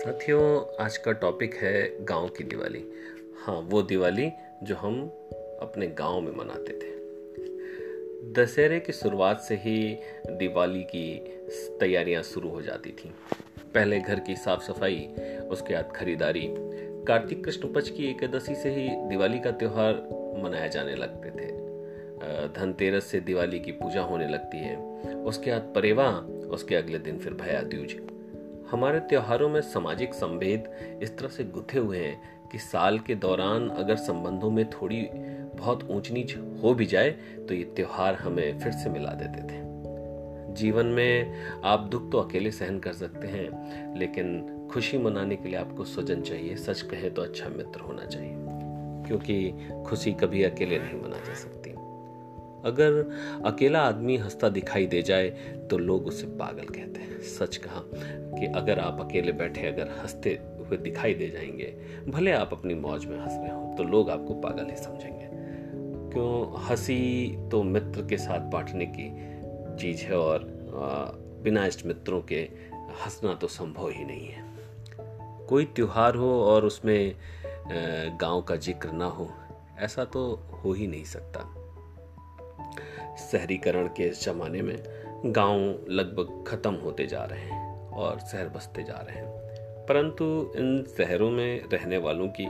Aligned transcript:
साथियों, 0.00 0.74
आज 0.84 0.96
का 0.96 1.12
टॉपिक 1.12 1.54
है 1.54 2.04
गाँव 2.04 2.28
की 2.28 2.44
दिवाली। 2.44 2.84
हाँ 3.42 3.56
वो 3.70 3.82
दिवाली 3.82 4.30
जो 4.62 4.74
हम 4.74 5.02
अपने 5.60 5.86
गाँव 5.86 6.20
में 6.20 6.32
मनाते 6.32 6.72
थे। 6.72 6.92
दशहरे 8.32 8.80
की 8.80 8.92
शुरुआत 8.92 9.40
से 9.40 9.54
ही 9.54 9.98
दिवाली 10.30 10.82
की 10.82 11.18
तैयारियाँ 11.80 12.22
शुरू 12.22 12.48
हो 12.48 12.62
जाती 12.62 12.90
थी। 12.90 13.14
पहले 13.74 14.00
घर 14.00 14.20
की 14.20 14.36
साफ़ 14.36 14.62
सफ़ाई 14.62 15.06
उसके 15.50 15.74
बाद 15.74 15.92
खरीदारी। 15.96 16.46
कार्तिक 17.06 17.44
कृष्ण 17.44 17.72
पक्ष 17.72 17.90
की 17.90 18.10
एकादशी 18.10 18.54
से 18.54 18.70
ही 18.70 18.88
दिवाली 19.08 19.40
का 19.40 19.50
त्यौहार 19.50 19.94
मनाया 20.44 20.66
जाने 20.66 20.94
लगते 20.94 21.30
थे। 21.30 21.52
धनतेरस 22.48 23.04
से 23.04 23.20
दिवाली 23.20 23.60
की 23.60 23.72
पूजा 23.72 24.00
होने 24.00 24.28
लगती 24.28 24.58
है। 24.58 24.76
उसके 25.14 25.50
बाद 25.50 25.72
परेवा, 25.74 26.10
उसके 26.50 26.74
अगले 26.74 26.98
दिन 26.98 27.18
फिर 27.18 27.34
भया 27.34 27.62
दूज 27.62 27.92
हमारे 28.70 29.00
त्योहारों 29.00 29.48
में 29.48 29.60
सामाजिक 29.60 30.14
संवेद 30.14 30.70
इस 31.02 31.16
तरह 31.18 31.28
से 31.28 31.44
गुथे 31.44 31.78
हुए 31.78 31.98
हैं 31.98 32.48
कि 32.52 32.58
साल 32.58 32.98
के 32.98 33.14
दौरान 33.14 33.68
अगर 33.68 33.96
संबंधों 33.96 34.50
में 34.50 34.64
थोड़ी 34.70 35.00
बहुत 35.56 35.88
ऊंच 35.90 36.10
नीच 36.12 36.36
हो 36.62 36.74
भी 36.74 36.86
जाए 36.86 37.10
तो 37.48 37.54
ये 37.54 37.64
त्योहार 37.76 38.14
हमें 38.14 38.58
फिर 38.60 38.72
से 38.72 38.90
मिला 38.90 39.12
देते 39.14 39.42
थे। 39.42 39.58
जीवन 40.54 40.86
में 40.86 41.60
आप 41.64 41.80
दुख 41.90 42.10
तो 42.12 42.18
अकेले 42.18 42.50
सहन 42.50 42.78
कर 42.78 42.92
सकते 42.92 43.28
हैं, 43.28 43.98
लेकिन 43.98 44.68
खुशी 44.72 44.98
मनाने 44.98 45.36
के 45.36 45.48
लिए 45.48 45.58
आपको 45.58 45.84
स्वजन 45.84 46.20
चाहिए। 46.22 46.56
सच 46.56 46.80
कहे 46.82 47.10
तो 47.10 47.22
अच्छा 47.22 47.48
मित्र 47.48 47.80
होना 47.80 48.04
चाहिए, 48.04 48.34
क्योंकि 49.06 49.84
खुशी 49.88 50.12
कभी 50.12 50.42
अकेले 50.42 50.78
नहीं 50.78 51.00
मना 51.02 51.18
जा 51.18 51.34
सकती। 51.34 51.59
अगर 52.64 53.42
अकेला 53.46 53.80
आदमी 53.80 54.16
हंसता 54.16 54.48
दिखाई 54.48 54.86
दे 54.86 55.02
जाए 55.02 55.28
तो 55.70 55.78
लोग 55.78 56.06
उसे 56.06 56.26
पागल 56.38 56.64
कहते 56.66 57.00
हैं। 57.00 57.20
सच 57.28 57.56
कहा 57.56 57.82
कि 58.32 58.46
अगर 58.56 58.78
आप 58.78 59.00
अकेले 59.00 59.32
बैठे 59.32 59.66
अगर 59.66 59.88
हँसते 60.00 60.30
हुए 60.58 60.76
दिखाई 60.78 61.14
दे 61.14 61.28
जाएँगे, 61.28 61.74
भले 62.08 62.32
आप 62.32 62.52
अपनी 62.52 62.74
मौज 62.74 63.04
में 63.06 63.18
हंस 63.18 63.32
रहे 63.32 63.50
हो 63.50 63.74
तो 63.78 63.84
लोग 63.84 64.10
आपको 64.10 64.34
पागल 64.34 64.70
ही 64.70 64.76
समझेंगे। 64.76 65.28
क्यों? 66.12 66.60
हँसी 66.60 67.48
तो 67.50 67.62
मित्र 67.62 68.06
के 68.06 68.16
साथ 68.18 68.50
बांटने 68.50 68.86
की 68.88 69.08
चीज़ 69.76 70.04
है 70.04 70.18
और 70.18 70.46
बिना 71.44 71.66
इष्ट 71.66 71.86
मित्रों 71.86 72.20
के 72.22 72.40
हंसना 73.04 73.34
तो 73.34 73.46
संभव 73.48 73.88
ही 73.88 74.04
नहीं 74.04 74.26
है। 74.26 74.48
कोई 75.48 75.64
त्यौहार 75.66 76.14
हो 76.14 76.32
और 76.44 76.64
उसमें 76.64 77.14
गाँव 78.20 78.42
का 78.42 78.56
ज़िक्र 78.56 78.92
ना 78.92 79.06
हो, 79.06 79.28
ऐसा 79.78 80.04
तो 80.04 80.22
हो 80.54 80.72
ही 80.72 80.86
नहीं 80.86 81.04
सकता। 81.04 81.40
शहरीकरण 83.18 83.86
के 83.86 84.10
जमाने 84.10 84.62
में 84.62 84.76
गाँव 85.26 85.58
लगभग 85.88 86.44
खत्म 86.48 86.74
होते 86.74 87.06
जा 87.06 87.24
रहे 87.24 87.40
हैं 87.40 87.90
और 87.90 88.18
शहर 88.18 88.48
बसते 88.48 88.82
जा 88.82 89.06
रहे 89.08 89.16
हैं। 89.16 89.30
परंतु 89.86 90.52
इन 90.56 90.84
शहरों 90.98 91.30
में 91.30 91.62
रहने 91.72 91.98
वालों 91.98 92.28
की 92.28 92.46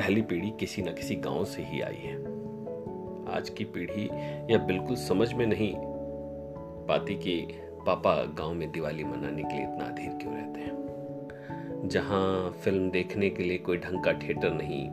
पहली 0.00 0.22
पीढ़ी 0.22 0.52
किसी 0.60 0.82
न 0.82 0.86
किसी 0.86 1.14
गाँव 1.14 1.44
से 1.44 1.62
ही 1.62 1.80
आई 1.80 1.94
है। 1.94 2.16
आज 3.36 3.50
की 3.58 3.64
पीढ़ी 3.64 4.04
यह 4.52 4.58
बिल्कुल 4.58 4.96
समझ 4.96 5.32
में 5.32 5.46
नहीं 5.46 5.74
पाती 6.88 7.14
कि 7.14 7.46
पापा 7.86 8.22
गाँव 8.22 8.54
में 8.54 8.72
दिवाली 8.72 9.04
मनाने 9.04 9.42
के 9.42 9.54
लिए 9.54 9.62
इतना 9.62 9.84
अधीर 9.84 10.10
क्यों 10.10 10.34
रहते 10.34 10.60
हैं। 10.60 10.72
जहाँ 11.84 12.50
फ़िल्म 12.50 12.90
देखने 12.90 13.30
के 13.30 13.42
लिए 13.42 13.58
कोई 13.58 13.76
ढंग 13.76 14.04
का 14.04 14.12
थिएटर 14.12 14.50
नहीं 14.52 14.90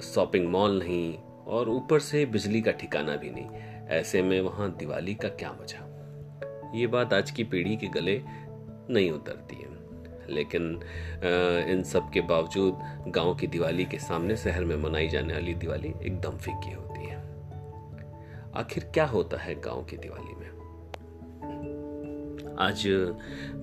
शॉपिंग 0.00 0.48
मॉल 0.48 0.78
नहीं 0.78 1.18
और 1.46 1.68
ऊपर 1.68 2.00
से 2.00 2.24
बिजली 2.26 2.60
का 2.60 2.72
ठिकाना 2.72 3.16
भी 3.16 3.30
नहीं। 3.30 3.60
ऐसे 3.90 4.22
में 4.22 4.40
वहाँ 4.40 4.70
दिवाली 4.78 5.14
का 5.14 5.28
क्या 5.28 5.52
मज़ा? 5.52 5.88
ये 6.74 6.86
बात 6.86 7.12
आज 7.14 7.30
की 7.30 7.44
पीढ़ी 7.44 7.76
के 7.76 7.86
गले 7.86 8.20
नहीं 8.90 9.10
उतरती 9.10 9.56
है। 9.56 9.70
लेकिन 10.28 10.80
इन 11.70 11.82
सब 11.82 12.10
के 12.10 12.20
बावजूद 12.20 12.78
गाँव 13.08 13.34
की 13.34 13.46
दिवाली 13.46 13.84
के 13.84 13.98
सामने 13.98 14.36
शहर 14.36 14.64
में 14.64 14.76
मनाई 14.76 15.08
जाने 15.08 15.34
वाली 15.34 15.54
दिवाली 15.54 15.88
एकदम 15.88 16.36
फीकी 16.36 16.72
होती 16.72 17.06
है। 17.06 17.20
आखिर 18.54 18.84
क्या 18.84 19.06
होता 19.06 19.36
है 19.36 19.60
गाँव 19.60 19.84
की 19.84 19.96
दिवाली 19.96 20.34
में? 20.34 20.50
आज 22.58 22.82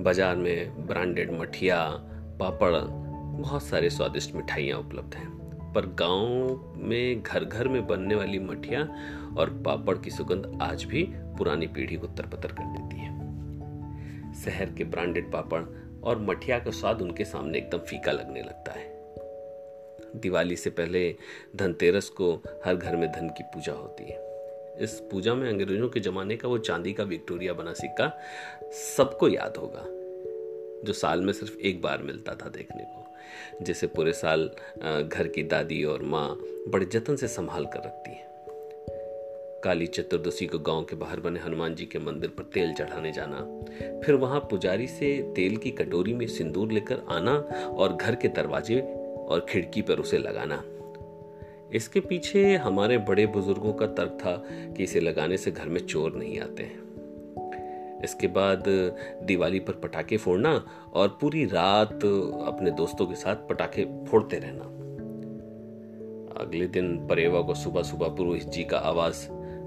बाज़ार 0.02 0.36
में 0.36 0.88
ब्रांडेड 0.88 1.32
मठिया, 1.32 1.86
पापड़, 2.40 2.74
बहुत 3.42 3.64
सारे 3.64 3.90
स्वादिष्ट 3.90 4.36
मिठाइयाँ 4.36 4.80
उपलब्ध 4.80 5.16
हैं। 5.16 5.39
पर 5.76 5.86
गाँव 5.86 6.74
में 6.76 7.24
घर 7.24 7.44
घर 7.44 7.68
में 7.68 7.88
बनने 7.88 8.16
वाली 8.16 8.40
मठिया 8.40 8.82
और 9.38 9.50
पापड़ 9.66 9.98
की 9.98 10.10
सुगंध 10.10 10.60
आज 10.62 10.84
भी 10.84 11.04
पुरानी 11.10 11.68
पीढ़ी 11.68 11.96
को 11.96 12.08
तरपतर 12.08 12.52
कर 12.52 12.64
देती 12.64 12.96
है। 12.96 13.10
शहर 14.34 14.72
के 14.72 14.84
ब्रांडेड 14.84 15.32
पापड़ 15.32 15.62
और 16.04 16.20
मठिया 16.20 16.60
का 16.60 16.72
स्वाद 16.72 17.02
उनके 17.02 17.26
सामने 17.26 17.58
एकदम 17.58 17.78
फीका 17.78 18.12
लगने 18.12 18.42
लगता 18.42 18.72
है। 18.72 19.00
दिवाली 20.16 20.56
से 20.56 20.70
पहले 20.70 21.16
धनतेरस 21.56 22.10
को 22.10 22.44
हर 22.66 22.76
घर 22.76 22.96
में 22.96 23.12
धन 23.12 23.30
की 23.30 23.44
पूजा 23.44 23.74
होती 23.74 24.04
है। 24.04 24.30
इस 24.84 25.00
पूजा 25.12 25.34
में 25.34 25.50
अंग्रेज़ों 25.50 25.90
के 25.90 26.00
जमाने 26.00 26.36
का 26.36 26.48
वो 26.48 26.58
चांदी 26.58 26.94
का 26.94 27.04
विक्टोरिया 27.04 27.54
बना 27.54 27.74
सिक्का 27.74 28.18
सबको 28.98 29.28
याद 29.28 29.58
होगा। 29.58 29.99
जो 30.86 30.94
साल 30.94 31.22
में 31.22 31.34
सिर्फ़ 31.34 31.58
एक 31.58 31.82
बार 31.82 32.02
मिलता 32.02 32.36
था 32.36 32.50
देखने 32.50 32.84
को, 32.84 33.64
जिसे 33.64 33.88
पूरे 33.88 34.14
साल 34.14 34.50
घर 35.04 35.28
की 35.28 35.44
दादी 35.44 35.84
और 35.84 36.04
माँ 36.04 36.30
बड़े 36.68 36.86
जतन 36.86 37.16
से 37.16 37.28
संभाल 37.28 37.66
कर 37.66 37.80
रखती 37.80 38.12
है। 38.12 38.28
काली 39.64 39.88
चतुर्दशी 39.88 40.46
को 40.48 40.60
गाँव 40.60 40.84
के 40.84 40.96
बाहर 40.96 41.20
बने 41.20 41.40
हनुमान 41.40 41.76
जी 41.76 41.86
के 41.86 42.00
मंदिर 42.00 42.30
पर 42.30 42.44
तेल 42.44 42.74
चढ़ाने 42.74 43.12
जाना, 43.12 43.38
फिर 44.02 44.16
वहाँ 44.16 44.40
पुजारी 44.40 44.88
से 44.88 45.12
तेल 45.36 45.58
की 45.58 45.72
कटोरी 45.72 46.14
में 46.14 46.26
सिंदूर 46.28 46.72
लेकर 46.72 47.02
आना 47.10 47.34
और 47.68 47.96
घर 47.96 48.16
के 48.16 48.28
दरवाजे 48.28 48.80
और 48.82 49.46
खिड़की 49.50 49.82
पर 49.82 50.00
उसे 50.00 50.18
लगाना। 50.18 50.64
इसके 51.74 52.00
पीछे 52.00 52.56
हमारे 52.56 52.98
बड़े 52.98 53.26
बुज़ुर्गों 53.26 53.74
का 53.74 53.88
तर्क 53.88 54.18
था 54.22 54.36
कि 54.48 54.84
इसे 54.84 55.00
लगाने 55.00 55.38
से 55.38 55.52
घर 55.52 55.70
में 55.70 55.86
चोर 55.86 56.16
नहीं 56.16 56.40
आते 56.40 56.64
हैं। 56.64 56.89
इसके 58.04 58.28
बाद 58.28 58.64
दिवाली 59.24 59.60
पर 59.60 59.74
पटाखे 59.74 60.18
फोड़ना 60.18 60.66
और 60.94 61.18
पूरी 61.22 61.46
रात 61.46 61.94
अपने 62.46 62.72
दोस्तों 62.72 63.06
के 63.06 63.16
साथ 63.16 63.36
पटाखे 63.36 63.86
फोड़ते 63.86 64.40
रहना। 64.40 64.64
अगले 66.42 66.68
दिन 66.68 67.08
परेवा 67.08 67.42
को 67.42 67.54
सुबह 67.54 67.84
सुबह 67.84 68.08
पुरोहित 68.08 68.44
जी 68.44 68.64
का 68.64 68.78
आवाज़ 68.78 69.16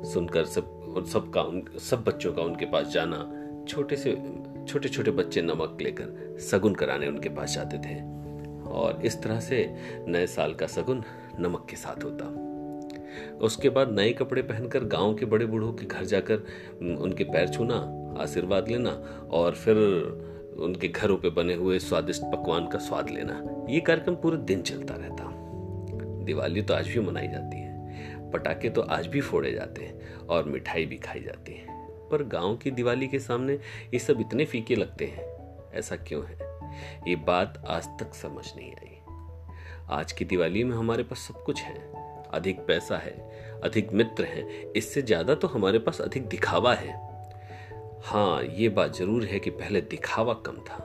सुनकर 0.07 0.45
सब, 0.45 0.95
और 0.97 1.07
सबका 1.07 1.43
उन, 1.43 1.65
सब 1.79 2.05
बच्चों 2.05 2.33
का 2.33 2.43
उनके 2.43 2.65
पास 2.65 2.87
जाना, 2.87 3.49
छोटे 3.69 3.97
से 3.97 4.23
छोटे 4.69 4.89
छोटे 4.89 5.11
बच्चे 5.11 5.43
नमक 5.43 5.79
लेकर 5.83 6.39
सगुन 6.39 6.75
कराने 6.75 7.09
उनके 7.09 7.29
पास 7.29 7.55
जाते 7.55 7.79
थे। 7.79 8.01
और 8.63 9.03
इस 9.05 9.23
तरह 9.23 9.41
से 9.41 9.75
नए 10.09 10.27
साल 10.27 10.55
का 10.55 10.67
सगुन 10.67 11.05
नमक 11.39 11.67
के 11.71 11.77
साथ 11.77 12.05
होता। 12.05 12.52
उसके 13.41 13.69
बाद 13.69 13.93
नए 13.93 14.13
कपड़े 14.13 14.43
पहनकर 14.43 14.85
गाँव 14.85 15.15
के 15.15 15.27
बड़े 15.27 15.47
बूढ़ों 15.47 15.73
के 15.73 15.87
घर 15.87 16.05
जाकर 16.05 16.37
उनके 16.99 17.25
पैर 17.25 17.49
छूना, 17.49 17.99
आशीर्वाद 18.23 18.69
लेना 18.69 18.91
और 19.31 19.55
फिर 19.55 19.77
उनके 20.59 20.89
घरों 20.89 21.17
पे 21.17 21.31
बने 21.31 21.55
हुए 21.55 21.79
स्वादिष्ट 21.79 22.23
पकवान 22.23 22.69
का 22.69 22.79
स्वाद 22.79 23.11
लेना। 23.11 23.67
ये 23.71 23.81
कार्यक्रम 23.81 24.15
पूरे 24.15 24.37
दिन 24.37 24.63
चलता 24.63 24.95
रहता। 24.95 25.33
दिवाली 26.25 26.63
तो 26.63 26.75
आज 26.75 26.89
भी 26.89 27.01
मनाई 27.01 27.29
जाती 27.29 27.57
है। 27.57 27.73
पटाखे 28.31 28.71
तो 28.71 28.81
आज 28.81 29.07
भी 29.07 29.21
फोड़े 29.21 29.53
जाते 29.53 29.85
हैं 29.85 30.15
और 30.17 30.45
मिठाई 30.45 30.87
भी 30.87 30.97
खाई 30.97 31.21
जाती 31.21 31.53
है। 31.53 31.67
पर 32.09 32.23
गाँव 32.23 32.57
की 32.57 32.71
दिवाली 32.71 33.09
के 33.09 33.19
सामने 33.19 33.53
ये 33.95 33.99
सब 33.99 34.21
इतने 34.21 34.45
फीके 34.45 34.77
लगते 34.77 35.05
हैं। 35.05 35.25
ऐसा 35.75 35.97
क्यों 35.97 36.25
है? 36.25 36.53
ये 37.09 37.17
बात 37.17 37.65
आज 37.69 37.87
तक 37.87 38.15
समझ 38.15 38.53
नहीं 38.57 38.73
आई। 38.73 38.99
आज 39.91 40.13
की 40.13 40.25
दिवाली 40.25 40.65
में 40.65 40.77
हमारे 40.77 41.03
पास 41.03 41.19
सब 41.19 41.45
कुछ 41.45 41.63
है। 41.63 41.93
अधिक 42.35 42.61
पैसा 42.61 42.97
है, 42.97 43.13
अधिक 43.65 43.93
मित्र 43.93 44.25
हैं, 44.25 44.73
इससे 44.73 45.03
ज़्यादा 45.03 45.35
तो 45.35 45.49
हमारे 45.49 45.79
पास 45.79 46.01
अधिक 46.01 46.27
दिखावा 46.29 46.75
है। 46.75 47.01
हाँ 48.05 48.43
ये 48.43 48.69
बात 48.69 48.97
ज़रूर 48.97 49.25
है 49.25 49.39
कि 49.39 49.51
पहले 49.51 49.81
दिखावा 49.81 50.35
कम 50.47 50.57
था। 50.61 50.77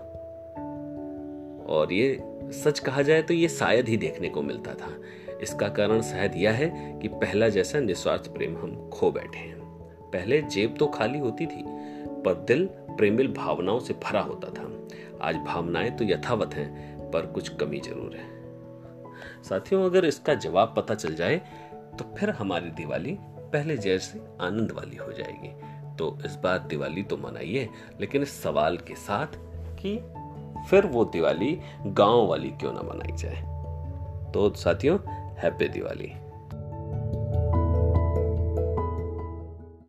और 1.69 1.93
ये 1.93 2.19
सच 2.53 2.79
कहा 2.79 3.01
जाए 3.01 3.21
तो 3.21 3.33
ये 3.33 3.47
शायद 3.47 3.87
ही 3.87 3.97
देखने 3.97 4.29
को 4.29 4.41
मिलता 4.41 4.73
था। 4.73 4.93
इसका 5.41 5.67
कारण 5.67 6.01
शायद 6.01 6.35
यह 6.35 6.51
है 6.51 6.99
कि 7.01 7.07
पहला 7.07 7.49
जैसा 7.49 7.79
निस्वार्थ 7.79 8.27
प्रेम 8.33 8.57
हम 8.57 8.89
खो 8.89 9.11
बैठे 9.11 9.39
हैं। 9.39 9.57
पहले 10.11 10.41
जेब 10.41 10.75
तो 10.79 10.87
खाली 10.87 11.19
होती 11.19 11.45
थी, 11.45 11.63
पर 12.25 12.45
दिल 12.47 12.65
प्रेमिल 12.89 13.27
भावनाओं 13.27 13.79
से 13.79 13.93
भरा 14.03 14.21
होता 14.21 14.49
था। 14.49 14.71
आज 15.21 15.35
भावनाएँ 15.37 15.91
तो 15.91 16.05
यथावत 16.05 16.53
हैं, 16.53 17.11
पर 17.11 17.25
कुछ 17.25 17.49
कमी 17.49 17.79
ज़रूर 17.79 18.15
है। 18.15 18.36
साथियों, 19.47 19.83
अगर 19.85 20.05
इसका 20.05 20.33
जवाब 20.33 20.73
पता 20.77 20.95
चल 20.95 21.15
जाए 21.15 21.37
तो 21.99 22.13
फिर 22.17 22.29
हमारी 22.29 22.69
दिवाली 22.71 23.17
पहले 23.21 23.77
जैसे 23.77 24.19
आनंद 24.41 24.71
वाली 24.71 24.95
हो 24.95 25.11
जाएगी। 25.11 25.49
तो 25.95 26.17
इस 26.25 26.35
बार 26.35 26.59
दिवाली 26.59 27.03
तो 27.03 27.17
मनाइए 27.17 27.69
लेकिन 28.01 28.21
इस 28.21 28.41
सवाल 28.43 28.77
के 28.77 28.95
साथ 28.95 29.27
कि 29.79 29.97
फिर 30.69 30.85
वो 30.85 31.05
दिवाली 31.05 31.59
गाँव 31.85 32.25
वाली 32.27 32.49
क्यों 32.51 32.73
ना 32.73 32.81
मनाई 32.81 33.15
जाए? 33.17 33.41
तो 34.33 34.49
साथियों, 34.55 34.97
हैप्पी 35.37 35.67
दिवाली। 35.67 36.11